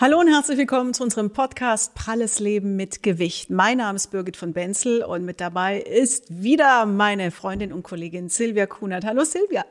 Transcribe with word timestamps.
Hallo 0.00 0.18
und 0.18 0.28
herzlich 0.28 0.56
willkommen 0.56 0.94
zu 0.94 1.02
unserem 1.02 1.30
Podcast 1.30 1.94
Pralles 1.94 2.40
Leben 2.40 2.74
mit 2.74 3.02
Gewicht. 3.02 3.50
Mein 3.50 3.76
Name 3.76 3.96
ist 3.96 4.10
Birgit 4.10 4.38
von 4.38 4.54
Benzel 4.54 5.04
und 5.04 5.26
mit 5.26 5.42
dabei 5.42 5.78
ist 5.78 6.42
wieder 6.42 6.86
meine 6.86 7.30
Freundin 7.30 7.70
und 7.70 7.82
Kollegin 7.82 8.30
Silvia 8.30 8.64
Kunert. 8.64 9.04
Hallo 9.04 9.24
Silvia. 9.24 9.66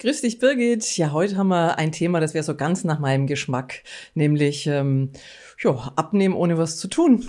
Grüß 0.00 0.22
dich, 0.22 0.40
Birgit. 0.40 0.96
Ja, 0.96 1.12
heute 1.12 1.36
haben 1.36 1.50
wir 1.50 1.78
ein 1.78 1.92
Thema, 1.92 2.18
das 2.18 2.34
wäre 2.34 2.42
so 2.42 2.56
ganz 2.56 2.82
nach 2.82 2.98
meinem 2.98 3.28
Geschmack, 3.28 3.84
nämlich 4.14 4.66
ähm, 4.66 5.12
ja, 5.62 5.92
abnehmen 5.96 6.34
ohne 6.34 6.58
was 6.58 6.78
zu 6.78 6.88
tun. 6.88 7.28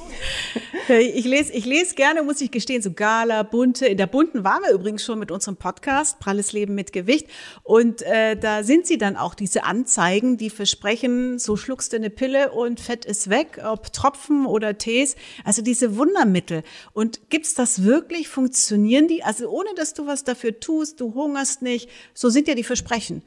Ich 0.88 1.26
lese, 1.26 1.52
ich 1.54 1.66
lese 1.66 1.96
gerne, 1.96 2.22
muss 2.22 2.42
ich 2.42 2.52
gestehen, 2.52 2.82
so 2.82 2.92
Gala, 2.92 3.42
bunte. 3.42 3.88
In 3.88 3.98
der 3.98 4.06
bunten 4.06 4.44
waren 4.44 4.62
wir 4.62 4.72
übrigens 4.72 5.04
schon 5.04 5.18
mit 5.18 5.32
unserem 5.32 5.58
Podcast 5.58 6.20
Pralles 6.20 6.52
Leben 6.52 6.76
mit 6.76 6.94
Gewicht. 6.94 7.28
Und 7.64 8.04
äh, 8.04 8.38
da 8.38 8.64
sind 8.64 8.86
sie 8.86 9.00
dann 9.00 9.16
auch 9.16 9.34
diese 9.34 9.64
Anzeigen, 9.64 10.38
die 10.38 10.52
versprechen, 10.52 11.40
so 11.40 11.58
schluckst 11.58 11.94
du 11.94 11.98
eine 11.98 12.12
Pille 12.12 12.52
und 12.52 12.80
Fett 12.80 13.04
ist 13.04 13.32
weg, 13.32 13.62
ob 13.66 13.94
Tropfen 13.94 14.46
oder 14.46 14.78
Tees. 14.78 15.16
Also 15.44 15.64
diese 15.64 15.98
Wundermittel. 15.98 16.62
Und 16.94 17.32
gibt's 17.32 17.56
das 17.56 17.84
wirklich? 17.84 18.28
Funktionieren 18.28 19.08
die? 19.08 19.24
Also 19.24 19.50
ohne, 19.50 19.70
dass 19.76 19.96
du 19.96 20.06
was 20.06 20.24
dafür 20.24 20.60
tust, 20.60 21.02
du 21.02 21.16
hungerst 21.16 21.64
nicht. 21.64 21.90
So 22.14 22.30
sind 22.30 22.48
ja 22.48 22.54
die 22.54 22.64
Versprechen. 22.64 23.24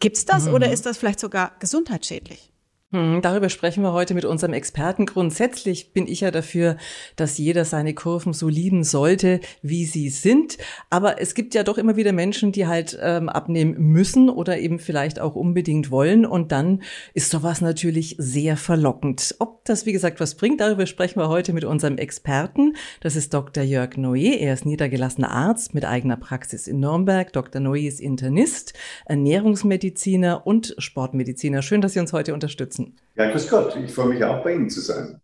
Gibt's 0.00 0.24
das 0.24 0.46
mhm. 0.46 0.54
oder 0.54 0.72
ist 0.72 0.86
das 0.86 0.96
vielleicht 0.96 1.20
sogar 1.20 1.52
gesundheitsschädlich? 1.60 2.51
Hm, 2.92 3.22
darüber 3.22 3.48
sprechen 3.48 3.82
wir 3.82 3.94
heute 3.94 4.12
mit 4.12 4.26
unserem 4.26 4.52
Experten. 4.52 5.06
Grundsätzlich 5.06 5.94
bin 5.94 6.06
ich 6.06 6.20
ja 6.20 6.30
dafür, 6.30 6.76
dass 7.16 7.38
jeder 7.38 7.64
seine 7.64 7.94
Kurven 7.94 8.34
so 8.34 8.48
lieben 8.48 8.84
sollte, 8.84 9.40
wie 9.62 9.86
sie 9.86 10.10
sind. 10.10 10.58
Aber 10.90 11.18
es 11.18 11.34
gibt 11.34 11.54
ja 11.54 11.62
doch 11.62 11.78
immer 11.78 11.96
wieder 11.96 12.12
Menschen, 12.12 12.52
die 12.52 12.66
halt 12.66 12.98
ähm, 13.00 13.30
abnehmen 13.30 13.76
müssen 13.78 14.28
oder 14.28 14.58
eben 14.58 14.78
vielleicht 14.78 15.20
auch 15.20 15.36
unbedingt 15.36 15.90
wollen. 15.90 16.26
Und 16.26 16.52
dann 16.52 16.82
ist 17.14 17.30
sowas 17.30 17.62
natürlich 17.62 18.16
sehr 18.18 18.58
verlockend. 18.58 19.36
Ob 19.38 19.64
das, 19.64 19.86
wie 19.86 19.92
gesagt, 19.92 20.20
was 20.20 20.34
bringt, 20.34 20.60
darüber 20.60 20.84
sprechen 20.84 21.18
wir 21.18 21.30
heute 21.30 21.54
mit 21.54 21.64
unserem 21.64 21.96
Experten. 21.96 22.76
Das 23.00 23.16
ist 23.16 23.32
Dr. 23.32 23.64
Jörg 23.64 23.96
Noé. 23.96 24.36
Er 24.36 24.52
ist 24.52 24.66
niedergelassener 24.66 25.30
Arzt 25.30 25.72
mit 25.72 25.86
eigener 25.86 26.18
Praxis 26.18 26.66
in 26.66 26.80
Nürnberg. 26.80 27.32
Dr. 27.32 27.62
Noé 27.62 27.88
ist 27.88 28.00
Internist, 28.00 28.74
Ernährungsmediziner 29.06 30.46
und 30.46 30.74
Sportmediziner. 30.76 31.62
Schön, 31.62 31.80
dass 31.80 31.94
Sie 31.94 32.00
uns 32.00 32.12
heute 32.12 32.34
unterstützen 32.34 32.81
unterstützen. 32.84 33.02
Ja, 33.16 33.30
grüß 33.30 33.48
Gott. 33.48 33.76
Ich 33.76 33.92
freue 33.92 34.08
mich 34.08 34.24
auch 34.24 34.42
bei 34.42 34.54
Ihnen 34.54 34.70
zu 34.70 34.80
sein. 34.80 35.20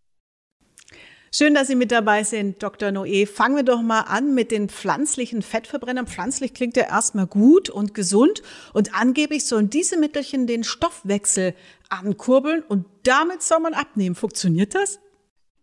Schön, 1.31 1.53
dass 1.53 1.67
Sie 1.67 1.75
mit 1.75 1.91
dabei 1.91 2.23
sind, 2.23 2.63
Dr. 2.63 2.89
Noé. 2.89 3.27
Fangen 3.27 3.55
wir 3.55 3.63
doch 3.63 3.83
mal 3.83 4.01
an 4.01 4.33
mit 4.33 4.49
den 4.49 4.67
pflanzlichen 4.67 5.43
Fettverbrennern. 5.43 6.07
Pflanzlich 6.07 6.55
klingt 6.55 6.75
ja 6.75 6.85
erstmal 6.85 7.27
gut 7.27 7.69
und 7.69 7.93
gesund 7.93 8.41
und 8.73 8.99
angeblich 8.99 9.45
sollen 9.45 9.69
diese 9.69 9.99
Mittelchen 9.99 10.47
den 10.47 10.63
Stoffwechsel 10.63 11.53
ankurbeln 11.89 12.63
und 12.67 12.85
damit 13.03 13.43
soll 13.43 13.59
man 13.59 13.75
abnehmen. 13.75 14.15
Funktioniert 14.15 14.73
das? 14.73 14.99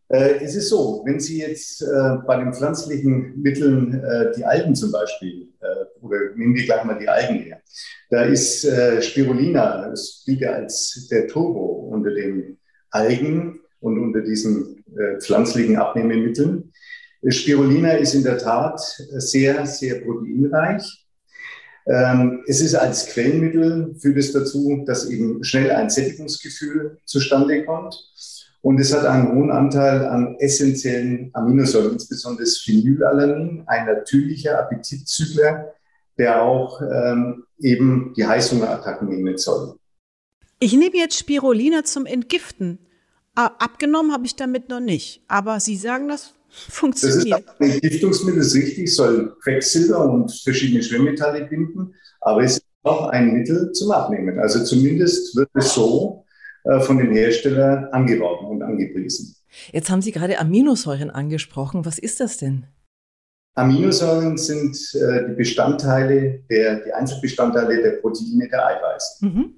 Äh, 0.09 0.45
es 0.45 0.55
ist 0.55 0.69
so, 0.69 1.03
wenn 1.05 1.19
Sie 1.19 1.41
jetzt 1.41 1.83
äh, 1.83 1.87
bei 2.27 2.37
den 2.37 2.53
pflanzlichen 2.53 3.43
Mitteln 3.43 3.93
äh, 4.05 4.33
die 4.37 4.45
Algen 4.45 4.75
zum 4.77 4.93
Beispiel, 4.93 5.49
äh, 5.61 6.05
oder 6.05 6.19
nehmen 6.37 6.55
wir 6.55 6.65
gleich 6.65 6.85
mal 6.85 6.99
die 6.99 7.09
Algen 7.09 7.41
her, 7.41 7.61
da 8.11 8.23
ist 8.23 8.65
äh, 8.65 9.03
Spirulina, 9.03 9.89
das 9.89 10.23
gilt 10.25 10.41
ja 10.41 10.53
als 10.53 11.09
der 11.11 11.27
Turbo 11.27 11.86
unter 12.07 12.15
den 12.15 12.59
Algen 12.91 13.61
und 13.81 13.99
unter 13.99 14.21
diesen 14.21 14.85
äh, 14.97 15.21
pflanzlichen 15.21 15.77
Abnehmemitteln. 15.77 16.73
Spirulina 17.29 17.93
ist 17.93 18.15
in 18.15 18.23
der 18.23 18.39
Tat 18.39 18.81
sehr, 18.81 19.67
sehr 19.67 20.01
proteinreich. 20.01 21.07
Ähm, 21.87 22.43
es 22.47 22.61
ist 22.61 22.75
als 22.75 23.07
Quellenmittel, 23.07 23.95
führt 23.99 24.19
es 24.19 24.33
dazu, 24.33 24.85
dass 24.87 25.11
eben 25.11 25.43
schnell 25.43 25.71
ein 25.71 25.91
Sättigungsgefühl 25.91 26.99
zustande 27.05 27.65
kommt. 27.65 27.97
Und 28.63 28.81
es 28.81 28.93
hat 28.93 29.05
einen 29.07 29.33
hohen 29.33 29.51
Anteil 29.53 30.05
an 30.07 30.37
essentiellen 30.39 31.31
Aminosäuren, 31.33 31.93
insbesondere 31.93 32.47
Phenylalanin, 32.47 33.63
ein 33.67 33.87
natürlicher 33.87 34.59
Appetitzügler, 34.59 35.73
der 36.19 36.43
auch 36.43 36.81
ähm, 36.83 37.45
eben 37.61 38.13
die 38.17 38.27
Heißhungerattacken 38.27 39.09
nehmen 39.09 39.39
soll. 39.39 39.79
Ich 40.59 40.73
nehme 40.73 40.97
jetzt 40.97 41.19
Spirulina 41.19 41.85
zum 41.85 42.07
Entgiften. 42.07 42.79
Abgenommen 43.35 44.13
habe 44.13 44.25
ich 44.25 44.37
damit 44.37 44.71
noch 44.71 44.81
nicht. 44.81 45.23
Aber 45.29 45.61
Sie 45.61 45.77
sagen, 45.77 46.09
das 46.09 46.35
funktioniert. 46.49 47.45
Das 47.47 47.55
ist 47.55 47.61
ein 47.61 47.71
Entgiftungsmittel, 47.73 48.41
ist 48.41 48.55
richtig, 48.55 48.95
soll 48.95 49.37
Quecksilber 49.43 50.11
und 50.11 50.33
verschiedene 50.33 50.83
Schwermetalle 50.83 51.45
binden. 51.45 51.95
Aber 52.21 52.43
es 52.43 52.57
ist 52.57 52.65
auch 52.83 53.09
ein 53.09 53.35
Mittel 53.35 53.73
zum 53.73 53.91
Abnehmen. 53.91 54.39
Also 54.39 54.65
zumindest 54.65 55.37
wird 55.37 55.51
es 55.55 55.75
so 55.75 56.25
äh, 56.65 56.81
von 56.81 56.97
den 56.97 57.13
Herstellern 57.13 57.87
angeworben 57.93 58.49
und 58.49 58.63
angepriesen. 58.63 59.37
Jetzt 59.73 59.91
haben 59.91 60.01
Sie 60.01 60.13
gerade 60.13 60.39
Aminosäuren 60.39 61.11
angesprochen. 61.11 61.85
Was 61.85 61.99
ist 61.99 62.21
das 62.21 62.39
denn? 62.39 62.67
Aminosäuren 63.55 64.39
sind 64.39 64.77
äh, 64.95 65.29
die 65.29 65.35
Bestandteile 65.35 66.41
der, 66.49 66.85
die 66.85 66.93
Einzelbestandteile 66.93 67.83
der 67.83 67.91
Proteine 68.01 68.49
der 68.49 68.67
Eiweiß. 68.67 69.19
Mhm. 69.21 69.55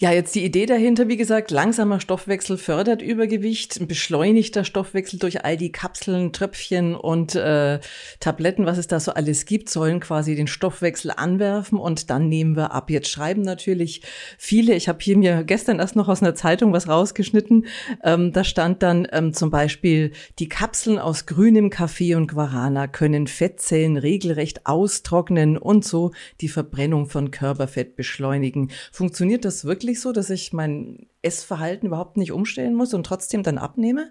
Ja, 0.00 0.12
jetzt 0.12 0.36
die 0.36 0.44
Idee 0.44 0.66
dahinter, 0.66 1.08
wie 1.08 1.16
gesagt, 1.16 1.50
langsamer 1.50 1.98
Stoffwechsel 1.98 2.56
fördert 2.56 3.02
Übergewicht, 3.02 3.88
beschleunigter 3.88 4.62
Stoffwechsel 4.62 5.18
durch 5.18 5.44
all 5.44 5.56
die 5.56 5.72
Kapseln, 5.72 6.32
Tröpfchen 6.32 6.94
und 6.94 7.34
äh, 7.34 7.80
Tabletten, 8.20 8.64
was 8.64 8.78
es 8.78 8.86
da 8.86 9.00
so 9.00 9.10
alles 9.10 9.44
gibt, 9.44 9.68
sollen 9.68 9.98
quasi 9.98 10.36
den 10.36 10.46
Stoffwechsel 10.46 11.10
anwerfen 11.10 11.80
und 11.80 12.10
dann 12.10 12.28
nehmen 12.28 12.54
wir 12.54 12.70
ab. 12.70 12.90
Jetzt 12.90 13.08
schreiben 13.08 13.42
natürlich 13.42 14.02
viele, 14.38 14.76
ich 14.76 14.88
habe 14.88 15.00
hier 15.02 15.18
mir 15.18 15.42
gestern 15.42 15.80
erst 15.80 15.96
noch 15.96 16.06
aus 16.06 16.22
einer 16.22 16.36
Zeitung 16.36 16.72
was 16.72 16.86
rausgeschnitten, 16.86 17.66
ähm, 18.04 18.32
da 18.32 18.44
stand 18.44 18.84
dann 18.84 19.08
ähm, 19.10 19.34
zum 19.34 19.50
Beispiel, 19.50 20.12
die 20.38 20.48
Kapseln 20.48 21.00
aus 21.00 21.26
grünem 21.26 21.70
Kaffee 21.70 22.14
und 22.14 22.28
Guarana 22.28 22.86
können 22.86 23.26
Fettzellen 23.26 23.96
regelrecht 23.96 24.64
austrocknen 24.64 25.58
und 25.58 25.84
so 25.84 26.12
die 26.40 26.48
Verbrennung 26.48 27.06
von 27.06 27.32
Körperfett 27.32 27.96
beschleunigen. 27.96 28.70
Funktioniert 28.92 29.44
das 29.44 29.64
wirklich? 29.64 29.87
Wirklich 29.88 30.02
so, 30.02 30.12
dass 30.12 30.28
ich 30.28 30.52
mein 30.52 31.06
Essverhalten 31.22 31.86
überhaupt 31.86 32.18
nicht 32.18 32.30
umstellen 32.30 32.74
muss 32.74 32.92
und 32.92 33.06
trotzdem 33.06 33.42
dann 33.42 33.56
abnehme? 33.56 34.10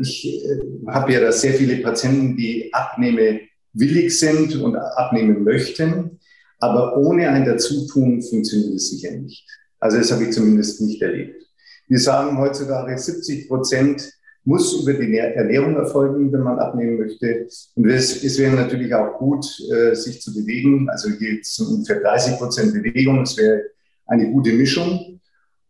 Ich 0.00 0.24
äh, 0.24 0.60
habe 0.86 1.12
ja 1.12 1.20
da 1.20 1.32
sehr 1.32 1.54
viele 1.54 1.82
Patienten, 1.82 2.36
die 2.36 2.72
abnehmewillig 2.72 4.16
sind 4.16 4.54
und 4.54 4.76
abnehmen 4.76 5.42
möchten, 5.42 6.20
aber 6.60 6.96
ohne 6.96 7.28
ein 7.30 7.44
Dazutun 7.44 8.22
funktioniert 8.22 8.74
es 8.74 8.90
sicher 8.90 9.10
nicht. 9.10 9.44
Also 9.80 9.98
das 9.98 10.12
habe 10.12 10.22
ich 10.22 10.30
zumindest 10.30 10.80
nicht 10.80 11.02
erlebt. 11.02 11.42
Wir 11.88 11.98
sagen 11.98 12.38
heutzutage, 12.38 12.96
70 12.96 13.48
Prozent 13.48 14.08
muss 14.44 14.80
über 14.80 14.94
die 14.94 15.16
Ernährung 15.16 15.74
erfolgen, 15.74 16.32
wenn 16.32 16.42
man 16.42 16.60
abnehmen 16.60 16.98
möchte. 16.98 17.48
Und 17.74 17.90
es, 17.90 18.22
es 18.22 18.38
wäre 18.38 18.54
natürlich 18.54 18.94
auch 18.94 19.18
gut, 19.18 19.46
äh, 19.72 19.94
sich 19.94 20.20
zu 20.22 20.32
bewegen. 20.32 20.88
Also 20.88 21.10
hier 21.10 21.38
sind 21.42 21.66
ungefähr 21.66 22.00
30 22.00 22.38
Prozent 22.38 22.72
Bewegung. 22.72 23.22
Es 23.22 23.36
wäre 23.36 23.62
eine 24.06 24.30
gute 24.30 24.52
Mischung. 24.52 25.20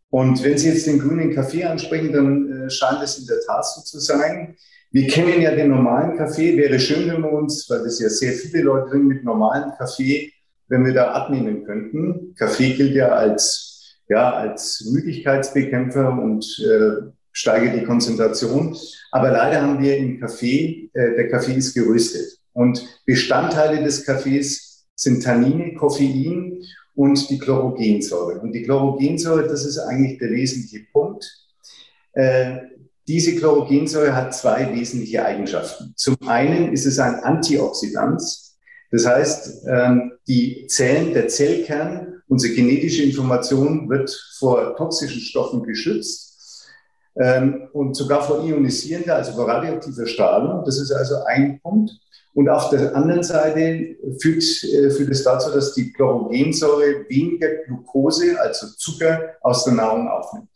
Und 0.09 0.43
wenn 0.43 0.57
Sie 0.57 0.69
jetzt 0.69 0.85
den 0.85 0.99
grünen 0.99 1.33
Kaffee 1.33 1.63
ansprechen, 1.63 2.13
dann 2.13 2.51
äh, 2.51 2.69
scheint 2.69 3.01
es 3.01 3.17
in 3.17 3.25
der 3.25 3.39
Tat 3.47 3.65
so 3.65 3.81
zu 3.81 3.99
sein. 3.99 4.55
Wir 4.91 5.07
kennen 5.07 5.41
ja 5.41 5.55
den 5.55 5.69
normalen 5.69 6.15
Kaffee. 6.17 6.55
Wäre 6.55 6.79
schön, 6.79 7.11
wenn 7.11 7.21
wir 7.21 7.31
uns, 7.31 7.67
weil 7.69 7.83
das 7.83 7.99
ja 7.99 8.09
sehr 8.09 8.33
viele 8.33 8.61
Leute 8.61 8.91
trinken, 8.91 9.07
mit 9.07 9.23
normalem 9.23 9.71
Kaffee, 9.75 10.31
wenn 10.67 10.85
wir 10.85 10.93
da 10.93 11.13
abnehmen 11.13 11.63
könnten. 11.65 12.35
Kaffee 12.35 12.73
gilt 12.73 12.93
ja 12.93 13.09
als, 13.09 13.97
ja, 14.07 14.33
als 14.33 14.87
Müdigkeitsbekämpfer 14.91 16.11
und 16.11 16.45
äh, 16.59 17.09
steigert 17.31 17.75
die 17.75 17.85
Konzentration. 17.85 18.77
Aber 19.11 19.31
leider 19.31 19.63
haben 19.63 19.81
wir 19.81 19.97
im 19.97 20.19
Kaffee, 20.19 20.91
äh, 20.93 21.15
der 21.15 21.27
Kaffee 21.29 21.53
ist 21.53 21.73
geröstet. 21.73 22.37
Und 22.53 22.85
Bestandteile 23.07 23.83
des 23.83 24.05
Kaffees 24.05 24.85
sind 24.95 25.23
Tannine, 25.23 25.73
Koffein 25.73 26.61
und 26.95 27.29
die 27.29 27.39
Chlorogensäure. 27.39 28.39
Und 28.39 28.53
die 28.53 28.63
Chlorogensäure, 28.63 29.47
das 29.47 29.65
ist 29.65 29.79
eigentlich 29.79 30.19
der 30.19 30.31
wesentliche 30.31 30.85
Punkt. 30.91 31.25
Äh, 32.13 32.57
diese 33.07 33.35
Chlorogensäure 33.35 34.15
hat 34.15 34.33
zwei 34.33 34.73
wesentliche 34.73 35.25
Eigenschaften. 35.25 35.93
Zum 35.97 36.15
einen 36.25 36.71
ist 36.71 36.85
es 36.85 36.99
ein 36.99 37.15
Antioxidant. 37.15 38.21
Das 38.91 39.05
heißt, 39.05 39.65
ähm, 39.67 40.13
die 40.27 40.67
Zellen, 40.67 41.13
der 41.13 41.27
Zellkern, 41.27 42.21
unsere 42.27 42.53
genetische 42.53 43.03
Information 43.03 43.89
wird 43.89 44.09
vor 44.37 44.75
toxischen 44.77 45.21
Stoffen 45.21 45.63
geschützt 45.63 46.69
ähm, 47.15 47.69
und 47.73 47.95
sogar 47.95 48.23
vor 48.23 48.43
ionisierender, 48.45 49.15
also 49.15 49.33
vor 49.33 49.47
radioaktiver 49.47 50.05
Strahlung. 50.05 50.63
Das 50.63 50.79
ist 50.79 50.91
also 50.91 51.15
ein 51.25 51.59
Punkt. 51.61 51.91
Und 52.33 52.49
auf 52.49 52.69
der 52.69 52.95
anderen 52.95 53.23
Seite 53.23 53.95
führt, 54.19 54.43
äh, 54.63 54.89
führt 54.89 55.11
es 55.11 55.23
dazu, 55.23 55.51
dass 55.51 55.73
die 55.73 55.93
Chlorogensäure 55.93 57.05
weniger 57.07 57.47
Glucose, 57.65 58.39
also 58.39 58.67
Zucker, 58.75 59.35
aus 59.41 59.65
der 59.65 59.73
Nahrung 59.73 60.07
aufnimmt. 60.07 60.47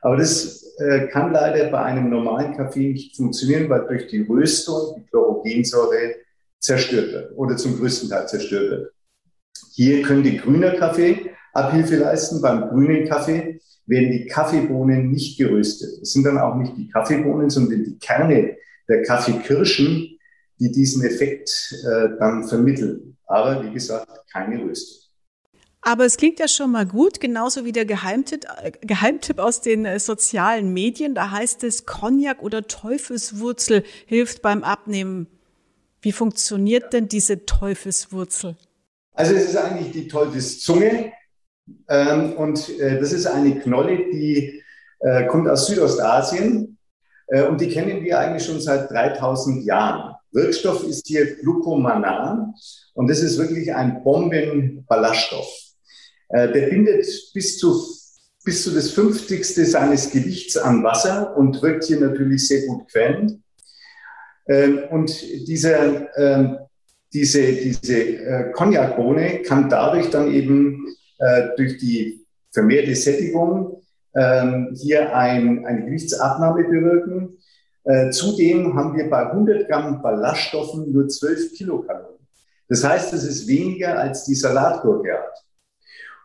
Aber 0.00 0.16
das 0.16 0.64
äh, 0.78 1.08
kann 1.08 1.32
leider 1.32 1.70
bei 1.70 1.82
einem 1.82 2.08
normalen 2.08 2.56
Kaffee 2.56 2.92
nicht 2.92 3.16
funktionieren, 3.16 3.68
weil 3.68 3.86
durch 3.86 4.06
die 4.06 4.22
Röstung 4.22 4.94
die 4.96 5.06
Chlorogensäure 5.10 6.14
zerstört 6.60 7.12
wird 7.12 7.36
oder 7.36 7.56
zum 7.56 7.78
größten 7.78 8.08
Teil 8.08 8.26
zerstört 8.26 8.70
wird. 8.70 8.92
Hier 9.74 10.02
könnte 10.02 10.36
grüner 10.36 10.72
Kaffee 10.72 11.30
Abhilfe 11.52 11.96
leisten. 11.96 12.40
Beim 12.40 12.68
grünen 12.68 13.08
Kaffee 13.08 13.60
werden 13.86 14.12
die 14.12 14.26
Kaffeebohnen 14.26 15.10
nicht 15.10 15.38
geröstet. 15.38 16.02
Es 16.02 16.12
sind 16.12 16.24
dann 16.24 16.38
auch 16.38 16.54
nicht 16.56 16.76
die 16.76 16.88
Kaffeebohnen, 16.88 17.50
sondern 17.50 17.84
die 17.84 17.98
Kerne 17.98 18.56
der 18.88 19.02
Kaffeekirschen, 19.02 20.17
die 20.58 20.70
diesen 20.70 21.04
Effekt 21.04 21.74
äh, 21.84 22.08
dann 22.18 22.46
vermitteln. 22.46 23.16
Aber 23.26 23.62
wie 23.64 23.72
gesagt, 23.72 24.08
keine 24.32 24.62
Röstung. 24.62 25.08
Aber 25.80 26.04
es 26.04 26.16
klingt 26.16 26.40
ja 26.40 26.48
schon 26.48 26.72
mal 26.72 26.86
gut, 26.86 27.20
genauso 27.20 27.64
wie 27.64 27.72
der 27.72 27.86
Geheimtipp, 27.86 28.46
äh, 28.62 28.72
Geheimtipp 28.80 29.38
aus 29.38 29.60
den 29.60 29.84
äh, 29.84 29.98
sozialen 30.00 30.72
Medien. 30.72 31.14
Da 31.14 31.30
heißt 31.30 31.64
es, 31.64 31.86
Cognac 31.86 32.42
oder 32.42 32.66
Teufelswurzel 32.66 33.84
hilft 34.06 34.42
beim 34.42 34.64
Abnehmen. 34.64 35.28
Wie 36.00 36.12
funktioniert 36.12 36.92
denn 36.92 37.08
diese 37.08 37.46
Teufelswurzel? 37.46 38.56
Also 39.14 39.34
es 39.34 39.46
ist 39.46 39.56
eigentlich 39.56 39.92
die 39.92 40.08
Teufelszunge 40.08 41.12
ähm, 41.88 42.32
und 42.34 42.68
äh, 42.78 43.00
das 43.00 43.12
ist 43.12 43.26
eine 43.26 43.58
Knolle, 43.58 43.96
die 44.12 44.62
äh, 45.00 45.26
kommt 45.26 45.48
aus 45.48 45.66
Südostasien 45.66 46.78
äh, 47.28 47.42
und 47.42 47.60
die 47.60 47.68
kennen 47.68 48.04
wir 48.04 48.18
eigentlich 48.18 48.44
schon 48.44 48.60
seit 48.60 48.90
3000 48.90 49.64
Jahren. 49.64 50.14
Wirkstoff 50.32 50.84
ist 50.84 51.06
hier 51.06 51.36
Glucomanan 51.36 52.54
und 52.94 53.08
das 53.08 53.20
ist 53.20 53.38
wirklich 53.38 53.74
ein 53.74 54.02
Bombenballaststoff. 54.02 55.48
Äh, 56.28 56.52
der 56.52 56.68
bindet 56.68 57.06
bis 57.32 57.58
zu, 57.58 57.80
bis 58.44 58.64
zu 58.64 58.70
das 58.70 58.90
50. 58.90 59.44
seines 59.70 60.10
Gewichts 60.10 60.56
an 60.56 60.84
Wasser 60.84 61.36
und 61.36 61.62
wirkt 61.62 61.84
hier 61.84 62.00
natürlich 62.00 62.46
sehr 62.46 62.66
gut 62.66 62.88
quellend. 62.90 63.40
Ähm, 64.48 64.84
und 64.90 65.10
dieser, 65.46 66.08
ähm, 66.18 66.58
diese, 67.12 67.52
diese 67.52 67.98
äh, 67.98 68.52
kann 68.52 69.68
dadurch 69.68 70.10
dann 70.10 70.32
eben 70.32 70.86
äh, 71.18 71.48
durch 71.56 71.78
die 71.78 72.26
vermehrte 72.52 72.94
Sättigung 72.94 73.82
ähm, 74.14 74.74
hier 74.74 75.14
ein, 75.14 75.64
eine 75.66 75.84
Gewichtsabnahme 75.84 76.64
bewirken. 76.64 77.38
Äh, 77.88 78.10
zudem 78.10 78.74
haben 78.76 78.94
wir 78.94 79.08
bei 79.08 79.30
100 79.30 79.66
Gramm 79.66 80.02
Ballaststoffen 80.02 80.92
nur 80.92 81.08
12 81.08 81.54
Kilokalorien. 81.54 82.26
Das 82.68 82.84
heißt, 82.84 83.14
es 83.14 83.24
ist 83.24 83.48
weniger 83.48 83.98
als 83.98 84.26
die 84.26 84.34
Salatgurke 84.34 85.10
hat. 85.10 85.46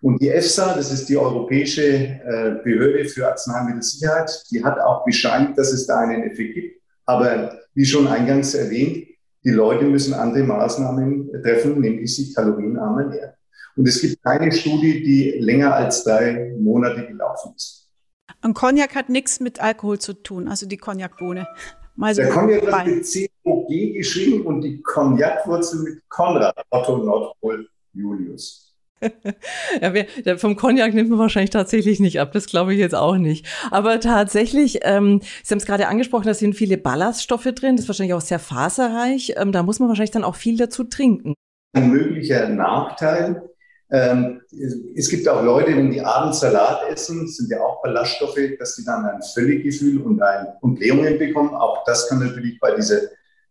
Und 0.01 0.21
die 0.21 0.27
EFSA, 0.27 0.75
das 0.75 0.91
ist 0.91 1.07
die 1.07 1.15
Europäische 1.15 1.85
äh, 1.85 2.59
Behörde 2.61 3.05
für 3.05 3.29
Arzneimittelsicherheit, 3.29 4.43
die 4.51 4.61
hat 4.61 4.77
auch 4.77 5.05
bescheinigt, 5.05 5.57
dass 5.57 5.71
es 5.71 5.87
da 5.87 6.01
einen 6.01 6.23
Effekt 6.23 6.53
gibt. 6.53 6.81
Aber 7.05 7.57
wie 7.73 7.85
schon 7.85 8.07
eingangs 8.07 8.53
erwähnt, 8.55 9.07
die 9.45 9.51
Leute 9.51 9.85
müssen 9.85 10.13
andere 10.13 10.43
Maßnahmen 10.43 11.31
treffen, 11.43 11.79
nämlich 11.79 12.13
sich 12.13 12.35
kalorienarm 12.35 12.99
ernähren. 12.99 13.31
Und 13.77 13.87
es 13.87 14.01
gibt 14.01 14.21
keine 14.21 14.51
Studie, 14.51 15.01
die 15.01 15.39
länger 15.39 15.73
als 15.73 16.03
drei 16.03 16.53
Monate 16.59 17.07
gelaufen 17.07 17.53
ist. 17.55 17.82
Und 18.43 18.53
Cognac 18.53 18.95
hat 18.95 19.09
nichts 19.09 19.39
mit 19.39 19.61
Alkohol 19.61 19.99
zu 19.99 20.13
tun, 20.13 20.47
also 20.47 20.65
die 20.65 20.77
Cognacbohne. 20.77 21.47
Mal 21.95 22.15
so 22.15 22.21
Der 22.21 22.31
Cognac 22.31 22.63
wird 22.63 22.85
mit 22.87 23.31
COG 23.43 23.93
geschrieben 23.93 24.45
und 24.45 24.61
die 24.61 24.81
Cognacwurzel 24.81 25.83
mit 25.83 26.09
Konrad, 26.09 26.55
Otto 26.69 26.97
Nordpol 26.97 27.67
Julius. 27.93 28.73
ja, 29.81 29.93
wir, 29.93 30.37
vom 30.37 30.55
Cognac 30.55 30.93
nimmt 30.93 31.09
man 31.09 31.19
wahrscheinlich 31.19 31.49
tatsächlich 31.49 31.99
nicht 31.99 32.19
ab, 32.19 32.31
das 32.31 32.45
glaube 32.47 32.73
ich 32.73 32.79
jetzt 32.79 32.95
auch 32.95 33.17
nicht. 33.17 33.45
Aber 33.69 33.99
tatsächlich, 33.99 34.79
ähm, 34.83 35.21
Sie 35.43 35.53
haben 35.53 35.59
es 35.59 35.65
gerade 35.65 35.87
angesprochen, 35.87 36.25
da 36.25 36.33
sind 36.33 36.55
viele 36.55 36.77
Ballaststoffe 36.77 37.43
drin, 37.43 37.75
das 37.75 37.83
ist 37.83 37.89
wahrscheinlich 37.89 38.13
auch 38.13 38.21
sehr 38.21 38.39
faserreich. 38.39 39.33
Ähm, 39.37 39.51
da 39.51 39.63
muss 39.63 39.79
man 39.79 39.89
wahrscheinlich 39.89 40.11
dann 40.11 40.23
auch 40.23 40.35
viel 40.35 40.57
dazu 40.57 40.85
trinken. 40.85 41.33
Ein 41.73 41.89
möglicher 41.89 42.47
Nachteil 42.49 43.49
ähm, 43.93 44.41
es 44.95 45.07
gibt 45.07 45.29
auch 45.29 45.43
Leute, 45.43 45.77
wenn 45.77 45.91
die 45.91 46.01
abends 46.01 46.39
Salat 46.39 46.89
essen, 46.89 47.27
sind 47.27 47.51
ja 47.51 47.61
auch 47.61 47.83
Ballaststoffe, 47.83 48.39
dass 48.57 48.75
sie 48.75 48.83
dann 48.83 49.05
ein 49.05 49.21
Völliggefühl 49.21 50.01
und, 50.01 50.19
ein, 50.19 50.47
und 50.61 50.79
Blähungen 50.79 51.19
bekommen. 51.19 51.53
Auch 51.53 51.83
das 51.85 52.09
kann 52.09 52.17
natürlich 52.17 52.59
bei 52.59 52.73
dieser 52.75 53.01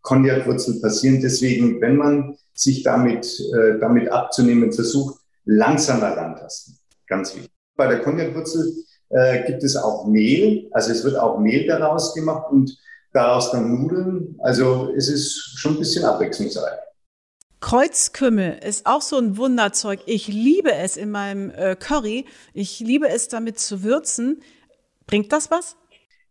Cognac-Wurzel 0.01 0.81
passieren. 0.81 1.21
Deswegen, 1.21 1.79
wenn 1.79 1.95
man 1.95 2.37
sich 2.53 2.83
damit, 2.83 3.39
äh, 3.55 3.79
damit 3.79 4.11
abzunehmen 4.11 4.73
versucht, 4.73 5.21
langsamer 5.45 6.17
rantasten. 6.17 6.77
Ganz 7.07 7.33
wichtig. 7.35 7.51
Bei 7.77 7.87
der 7.87 8.01
Cognac-Wurzel 8.01 8.73
äh, 9.11 9.45
gibt 9.45 9.63
es 9.63 9.77
auch 9.77 10.07
Mehl. 10.07 10.67
Also 10.71 10.91
es 10.91 11.05
wird 11.05 11.15
auch 11.17 11.39
Mehl 11.39 11.65
daraus 11.67 12.13
gemacht 12.13 12.51
und 12.51 12.77
daraus 13.13 13.51
dann 13.51 13.73
Nudeln. 13.73 14.35
Also 14.39 14.93
es 14.93 15.07
ist 15.07 15.57
schon 15.57 15.75
ein 15.75 15.79
bisschen 15.79 16.03
abwechslungsreich. 16.03 16.79
Kreuzkümmel 17.63 18.59
ist 18.67 18.85
auch 18.85 19.01
so 19.01 19.17
ein 19.17 19.37
Wunderzeug. 19.37 20.01
Ich 20.05 20.27
liebe 20.27 20.73
es 20.73 20.97
in 20.97 21.09
meinem 21.11 21.49
äh, 21.49 21.77
Curry. 21.77 22.25
Ich 22.53 22.81
liebe 22.81 23.07
es 23.07 23.29
damit 23.29 23.57
zu 23.57 23.83
würzen. 23.83 24.41
Bringt 25.07 25.31
das 25.31 25.49
was? 25.49 25.77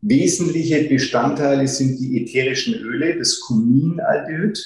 Wesentliche 0.03 0.85
Bestandteile 0.91 1.67
sind 1.69 1.99
die 1.99 2.23
ätherischen 2.23 2.75
Öle, 2.75 3.17
das 3.17 3.41
Kuminaldehyd. 3.41 4.63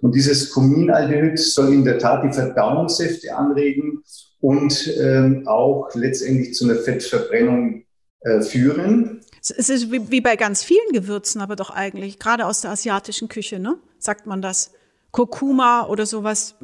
Und 0.00 0.14
dieses 0.14 0.50
Kuminaldehyd 0.50 1.40
soll 1.40 1.72
in 1.72 1.84
der 1.84 1.98
Tat 1.98 2.22
die 2.22 2.32
Verdauungssäfte 2.32 3.34
anregen 3.34 4.04
und 4.40 4.88
ähm, 5.00 5.48
auch 5.48 5.92
letztendlich 5.94 6.54
zu 6.54 6.66
einer 6.66 6.78
Fettverbrennung 6.78 7.82
äh, 8.20 8.42
führen. 8.42 9.22
Es 9.40 9.68
ist 9.68 9.90
wie, 9.90 10.08
wie 10.08 10.20
bei 10.20 10.36
ganz 10.36 10.62
vielen 10.62 10.92
Gewürzen, 10.92 11.40
aber 11.40 11.56
doch 11.56 11.70
eigentlich, 11.70 12.20
gerade 12.20 12.46
aus 12.46 12.60
der 12.60 12.70
asiatischen 12.70 13.26
Küche, 13.26 13.58
ne? 13.58 13.76
Sagt 13.98 14.28
man 14.28 14.40
das? 14.40 14.70
Kurkuma 15.16 15.86
oder 15.86 16.04
sowas 16.04 16.56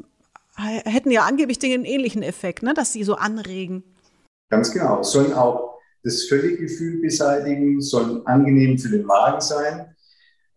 hätten 0.56 1.10
ja 1.10 1.22
angeblich 1.22 1.58
den 1.58 1.86
ähnlichen 1.86 2.22
Effekt, 2.22 2.62
ne? 2.62 2.74
dass 2.74 2.92
sie 2.92 3.02
so 3.02 3.14
anregen. 3.14 3.82
Ganz 4.50 4.70
genau. 4.70 5.02
Sollen 5.02 5.32
auch 5.32 5.78
das 6.04 6.24
Völliggefühl 6.24 7.00
beseitigen, 7.00 7.80
sollen 7.80 8.26
angenehm 8.26 8.78
für 8.78 8.90
den 8.90 9.06
Magen 9.06 9.40
sein. 9.40 9.94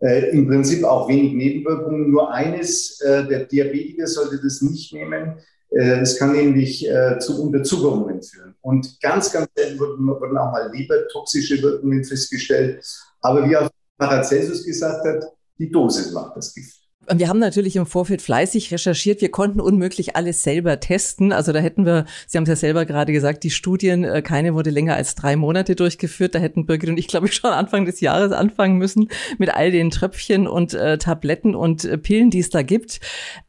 Äh, 0.02 0.32
Im 0.32 0.46
Prinzip 0.46 0.84
auch 0.84 1.08
wenig 1.08 1.32
Nebenwirkungen. 1.36 2.12
Nur 2.12 2.34
eines, 2.34 3.00
äh, 3.00 3.26
der 3.28 3.46
Diabetiker 3.46 4.08
sollte 4.08 4.42
das 4.44 4.62
nicht 4.62 4.92
nehmen. 4.92 5.38
Äh, 5.70 6.02
es 6.02 6.20
kann 6.20 6.34
nämlich 6.34 6.86
äh, 6.90 7.18
zu 7.20 7.42
Unterzuckerungen 7.42 8.22
führen. 8.22 8.56
Und 8.60 9.00
ganz, 9.00 9.32
ganz 9.32 9.48
selten 9.56 9.80
wurden, 9.80 10.06
wurden 10.06 10.38
auch 10.38 10.52
mal 10.52 10.70
lebertoxische 10.74 11.62
Wirkungen 11.62 12.04
festgestellt. 12.04 12.86
Aber 13.22 13.48
wie 13.48 13.56
auch 13.56 13.70
Paracelsus 13.98 14.66
gesagt 14.66 15.06
hat, 15.06 15.24
die 15.58 15.72
Dosis 15.72 16.12
macht 16.12 16.36
das 16.36 16.54
Gift. 16.54 16.85
Wir 17.14 17.30
haben 17.30 17.40
natürlich 17.40 17.76
im 17.76 17.86
Vorfeld 17.86 18.22
fleißig 18.22 18.72
recherchiert. 18.72 19.22
Wir 19.22 19.30
konnten 19.30 19.60
unmöglich 19.60 20.16
alles 20.16 20.44
selber 20.44 20.80
testen. 20.80 21.32
Also 21.32 21.52
da 21.52 21.60
hätten 21.60 21.86
wir, 21.86 22.06
Sie 22.28 22.38
haben 22.38 22.44
es 22.44 22.50
ja 22.50 22.56
selber 22.56 22.86
gerade 22.86 23.14
gesagt, 23.14 23.44
die 23.44 23.52
Studien, 23.52 24.04
äh, 24.04 24.22
keine 24.22 24.56
wurde 24.56 24.72
länger 24.72 24.96
als 24.96 25.16
drei 25.16 25.36
Monate 25.36 25.76
durchgeführt. 25.76 26.34
Da 26.34 26.40
hätten 26.40 26.66
Birgit 26.66 26.90
und 26.90 26.98
ich, 26.98 27.08
glaube 27.08 27.28
ich, 27.28 27.34
schon 27.34 27.52
Anfang 27.52 27.86
des 27.86 28.02
Jahres 28.02 28.32
anfangen 28.32 28.78
müssen 28.78 29.10
mit 29.38 29.54
all 29.54 29.72
den 29.72 29.92
Tröpfchen 29.92 30.48
und 30.48 30.74
äh, 30.74 30.98
Tabletten 30.98 31.54
und 31.54 31.86
äh, 31.86 31.98
Pillen, 31.98 32.32
die 32.32 32.40
es 32.40 32.50
da 32.50 32.64
gibt. 32.64 33.00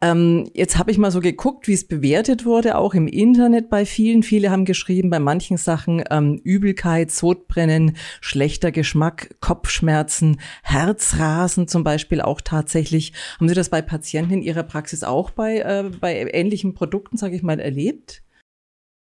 Ähm, 0.00 0.50
jetzt 0.52 0.78
habe 0.78 0.90
ich 0.90 0.98
mal 0.98 1.10
so 1.10 1.20
geguckt, 1.20 1.66
wie 1.66 1.74
es 1.74 1.86
bewertet 1.86 2.44
wurde, 2.44 2.76
auch 2.76 2.94
im 2.94 3.08
Internet 3.08 3.70
bei 3.70 3.86
vielen. 3.86 4.22
Viele 4.22 4.50
haben 4.50 4.64
geschrieben, 4.64 5.08
bei 5.08 5.20
manchen 5.20 5.56
Sachen 5.56 6.04
ähm, 6.10 6.40
Übelkeit, 6.44 7.10
Sodbrennen, 7.10 7.96
schlechter 8.20 8.70
Geschmack, 8.70 9.36
Kopfschmerzen, 9.40 10.40
Herzrasen 10.62 11.68
zum 11.68 11.84
Beispiel 11.84 12.20
auch 12.20 12.40
tatsächlich 12.40 13.12
haben 13.46 13.50
Sie 13.50 13.54
das 13.54 13.68
bei 13.68 13.80
Patienten 13.80 14.34
in 14.34 14.42
Ihrer 14.42 14.64
Praxis 14.64 15.04
auch 15.04 15.30
bei, 15.30 15.58
äh, 15.58 15.84
bei 16.00 16.28
ähnlichen 16.32 16.74
Produkten, 16.74 17.16
sage 17.16 17.36
ich 17.36 17.44
mal, 17.44 17.60
erlebt? 17.60 18.24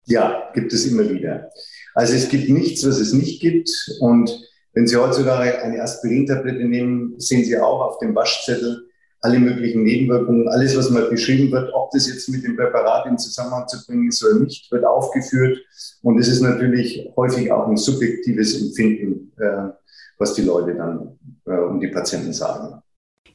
Ja, 0.06 0.50
gibt 0.54 0.73
es 0.73 0.87
immer 0.87 1.11
wieder. 1.11 1.50
Also 1.94 2.14
es 2.14 2.30
gibt 2.30 2.49
nichts, 2.49 2.87
was 2.87 2.99
es 3.00 3.12
nicht 3.12 3.42
gibt. 3.42 3.68
Und 4.00 4.30
wenn 4.73 4.87
Sie 4.87 4.97
heutzutage 4.97 5.61
eine 5.62 5.82
Aspirintablette 5.82 6.64
nehmen, 6.64 7.20
sehen 7.20 7.44
Sie 7.44 7.59
auch 7.59 7.82
auf 7.82 7.99
dem 7.99 8.14
Waschzettel 8.14 8.88
alle 9.20 9.38
möglichen 9.38 9.82
Nebenwirkungen, 9.82 10.49
alles, 10.49 10.75
was 10.75 10.88
mal 10.88 11.11
beschrieben 11.11 11.52
wird, 11.52 11.70
ob 11.75 11.90
das 11.90 12.09
jetzt 12.09 12.26
mit 12.30 12.42
dem 12.42 12.56
Präparat 12.56 13.04
in 13.04 13.18
Zusammenhang 13.18 13.68
zu 13.68 13.85
bringen 13.85 14.09
ist 14.09 14.25
oder 14.25 14.40
nicht, 14.40 14.73
wird 14.73 14.87
aufgeführt. 14.87 15.59
Und 16.00 16.18
es 16.18 16.28
ist 16.28 16.40
natürlich 16.40 17.12
häufig 17.14 17.52
auch 17.52 17.68
ein 17.68 17.76
subjektives 17.76 18.59
Empfinden, 18.59 19.32
äh, 19.38 19.68
was 20.16 20.32
die 20.32 20.42
Leute 20.42 20.75
dann 20.75 21.18
äh, 21.44 21.61
und 21.61 21.80
die 21.80 21.88
Patienten 21.88 22.32
sagen. 22.32 22.80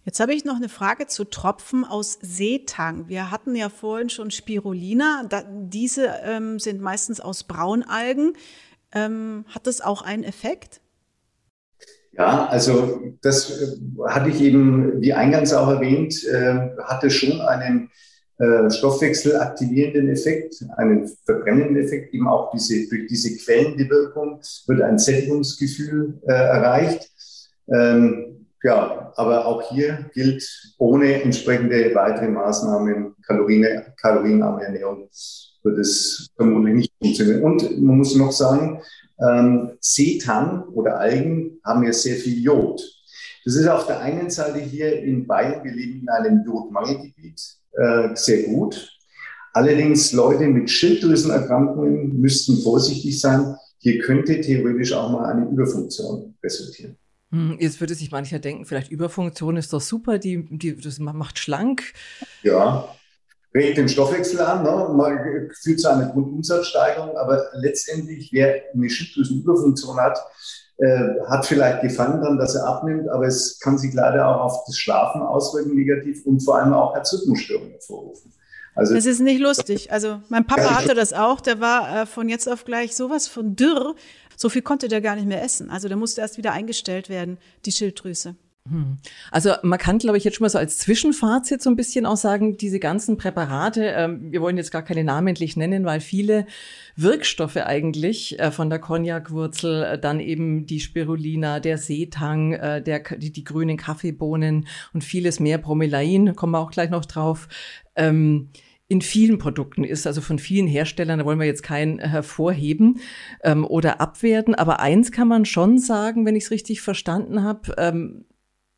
Jetzt 0.04 0.20
habe 0.20 0.34
ich 0.34 0.46
noch 0.46 0.58
eine 0.58 0.70
Frage 0.70 1.08
zu 1.08 1.26
Tropfen 1.26 1.84
aus 1.84 2.20
Seetang. 2.22 3.08
Wir 3.08 3.32
hatten 3.32 3.56
ja 3.56 3.70
vorhin 3.70 4.10
schon 4.10 4.30
Spirulina. 4.30 5.26
Da, 5.28 5.44
diese 5.50 6.08
ähm, 6.24 6.60
sind 6.60 6.80
meistens 6.80 7.20
aus 7.20 7.44
Braunalgen. 7.44 8.34
Ähm, 8.94 9.46
hat 9.50 9.66
das 9.66 9.82
auch 9.82 10.04
einen 10.04 10.24
Effekt? 10.24 10.80
Ja, 12.14 12.46
also 12.46 13.02
das 13.22 13.50
äh, 13.50 13.78
hatte 14.08 14.30
ich 14.30 14.42
eben, 14.42 15.02
wie 15.02 15.14
eingangs 15.14 15.54
auch 15.54 15.68
erwähnt, 15.68 16.24
äh, 16.26 16.70
hatte 16.84 17.10
schon 17.10 17.42
einen 17.42 17.90
äh, 18.38 18.70
stoffwechselaktivierenden 18.70 20.10
Effekt, 20.10 20.56
einen 20.78 21.10
verbrennenden 21.26 21.78
Effekt, 21.78 22.14
eben 22.14 22.28
auch 22.28 22.52
diese, 22.52 22.88
durch 22.90 23.08
diese 23.08 23.36
quellende 23.38 23.90
Wirkung 23.90 24.40
wird 24.68 24.82
ein 24.82 25.00
Sättigungsgefühl 25.00 26.22
äh, 26.28 26.32
erreicht. 26.32 27.10
Ähm, 27.68 28.45
ja, 28.66 29.14
aber 29.16 29.46
auch 29.46 29.62
hier 29.70 30.10
gilt, 30.16 30.44
ohne 30.80 31.22
entsprechende 31.22 31.94
weitere 31.94 32.28
Maßnahmen, 32.28 33.16
Kalorien, 33.22 33.84
kalorienarme 34.02 34.64
Ernährung, 34.64 35.08
wird 35.62 35.78
es 35.78 36.32
vermutlich 36.36 36.74
nicht 36.74 36.94
funktionieren. 37.00 37.44
Und 37.44 37.80
man 37.80 38.00
muss 38.00 38.16
noch 38.16 38.32
sagen, 38.32 38.82
ähm, 39.20 39.78
Seetang 39.80 40.64
oder 40.70 40.98
Algen 41.00 41.60
haben 41.64 41.84
ja 41.84 41.94
sehr 41.94 42.16
viel 42.16 42.42
Jod. 42.42 42.82
Das 43.46 43.54
ist 43.54 43.68
auf 43.68 43.86
der 43.86 44.00
einen 44.00 44.32
Seite 44.32 44.58
hier 44.58 45.00
in 45.00 45.28
Bayern, 45.28 45.64
wir 45.64 45.72
leben 45.72 46.02
in 46.02 46.10
einem 46.10 46.44
Jodmangelgebiet, 46.44 47.40
äh, 47.74 48.16
sehr 48.16 48.48
gut. 48.48 48.92
Allerdings 49.54 50.12
Leute 50.12 50.48
mit 50.48 50.72
Schilddrüsenerkrankungen 50.72 52.20
müssten 52.20 52.58
vorsichtig 52.64 53.22
sein. 53.22 53.56
Hier 53.78 54.00
könnte 54.00 54.42
theoretisch 54.42 54.92
auch 54.94 55.12
mal 55.12 55.32
eine 55.32 55.48
Überfunktion 55.52 56.36
resultieren. 56.44 56.98
Hm, 57.32 57.58
jetzt 57.60 57.80
würde 57.80 57.96
sich 57.96 58.12
mancher 58.12 58.40
denken, 58.40 58.66
vielleicht 58.66 58.92
Überfunktion 58.92 59.58
ist 59.58 59.74
doch 59.74 59.82
super, 59.82 60.20
die, 60.20 60.48
die, 60.50 60.80
das 60.80 61.00
macht 61.00 61.40
schlank. 61.40 61.94
Ja, 62.44 62.88
regt 63.54 63.78
den 63.78 63.90
Stoffwechsel 63.90 64.42
an, 64.42 64.64
ne? 64.64 64.90
Man 64.94 65.50
führt 65.54 65.80
zu 65.80 65.90
einer 65.90 66.12
Grundumsatzsteigerung, 66.12 67.18
aber 67.18 67.46
letztendlich, 67.54 68.32
wer 68.32 68.62
eine 68.74 68.90
Schilddrüsenüberfunktion 68.90 69.98
hat, 69.98 70.20
äh, 70.78 71.22
hat 71.28 71.46
vielleicht 71.46 71.82
Gefahren 71.82 72.22
dann, 72.22 72.38
dass 72.38 72.56
er 72.56 72.68
abnimmt, 72.68 73.08
aber 73.08 73.28
es 73.28 73.60
kann 73.60 73.78
sich 73.78 73.94
leider 73.94 74.28
auch 74.28 74.42
auf 74.42 74.66
das 74.66 74.78
Schlafen 74.78 75.22
auswirken 75.22 75.74
negativ 75.74 76.26
und 76.26 76.44
vor 76.44 76.58
allem 76.58 76.74
auch 76.74 76.94
Herzrhythmusstörungen 76.94 77.72
hervorrufen. 77.72 78.34
Also, 78.76 78.94
das 78.94 79.06
ist 79.06 79.22
nicht 79.22 79.40
lustig. 79.40 79.94
Also 79.94 80.20
mein 80.28 80.46
Papa 80.46 80.76
hatte 80.76 80.94
das 80.94 81.14
auch, 81.14 81.40
der 81.40 81.62
war 81.62 82.02
äh, 82.02 82.06
von 82.06 82.28
jetzt 82.28 82.50
auf 82.50 82.66
gleich 82.66 82.94
sowas 82.94 83.26
von 83.26 83.56
dürr. 83.56 83.96
So 84.38 84.50
viel 84.50 84.62
konnte 84.62 84.88
der 84.88 85.02
gar 85.02 85.16
nicht 85.16 85.28
mehr 85.28 85.44
essen. 85.44 85.70
Also 85.70 85.88
der 85.88 85.98
musste 85.98 86.22
erst 86.22 86.38
wieder 86.38 86.52
eingestellt 86.52 87.10
werden, 87.10 87.38
die 87.66 87.72
Schilddrüse. 87.72 88.36
Hm. 88.68 88.98
Also 89.30 89.52
man 89.62 89.78
kann, 89.78 90.00
glaube 90.00 90.18
ich, 90.18 90.24
jetzt 90.24 90.38
schon 90.38 90.46
mal 90.46 90.50
so 90.50 90.58
als 90.58 90.80
Zwischenfazit 90.80 91.62
so 91.62 91.70
ein 91.70 91.76
bisschen 91.76 92.08
auch 92.08 92.18
sagen, 92.18 92.58
diese 92.58 92.80
ganzen 92.80 93.16
Präparate, 93.16 93.94
ähm, 93.96 94.32
wir 94.32 94.42
wollen 94.42 94.58
jetzt 94.58 94.72
gar 94.72 94.82
keine 94.82 95.04
namentlich 95.04 95.56
nennen, 95.56 95.86
weil 95.86 96.00
viele 96.00 96.48
Wirkstoffe 96.96 97.58
eigentlich 97.58 98.40
äh, 98.40 98.50
von 98.50 98.72
der 98.72 98.80
Cognac-Wurzel, 98.80 99.84
äh, 99.84 100.00
dann 100.00 100.20
eben 100.20 100.66
die 100.66 100.80
Spirulina, 100.80 101.60
der 101.60 101.78
Seetang, 101.78 102.54
äh, 102.54 102.82
der, 102.82 103.02
die, 103.02 103.32
die 103.32 103.44
grünen 103.44 103.78
Kaffeebohnen 103.78 104.68
und 104.94 105.04
vieles 105.04 105.40
mehr, 105.40 105.60
Bromelain, 105.60 106.36
kommen 106.36 106.54
wir 106.54 106.60
auch 106.60 106.72
gleich 106.72 106.90
noch 106.90 107.06
drauf, 107.06 107.48
ähm, 107.96 108.50
in 108.88 109.02
vielen 109.02 109.40
Produkten 109.40 109.84
ist, 109.84 110.06
also 110.06 110.22
von 110.22 110.38
vielen 110.38 110.68
Herstellern, 110.68 111.20
da 111.20 111.26
wollen 111.26 111.40
wir 111.40 111.48
jetzt 111.48 111.64
keinen 111.64 112.00
hervorheben 112.00 113.00
ähm, 113.44 113.66
oder 113.66 114.00
abwerten, 114.00 114.54
aber 114.54 114.80
eins 114.80 115.12
kann 115.12 115.28
man 115.28 115.46
schon 115.46 115.80
sagen, 115.80 116.26
wenn 116.26 116.36
ich 116.36 116.46
es 116.46 116.52
richtig 116.52 116.82
verstanden 116.82 117.44
habe, 117.44 117.74
ähm, 117.78 118.26